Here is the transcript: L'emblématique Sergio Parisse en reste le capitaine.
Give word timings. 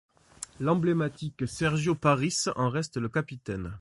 L'emblématique 0.59 1.47
Sergio 1.47 1.93
Parisse 1.93 2.49
en 2.55 2.69
reste 2.71 2.97
le 2.97 3.07
capitaine. 3.07 3.69